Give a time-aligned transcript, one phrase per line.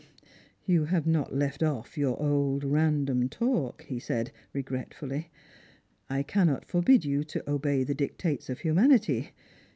[0.65, 5.29] "You have not left off your old random talk," he said, regret fully.
[6.09, 9.29] I cannot forbid you to obey the dictates of humanity.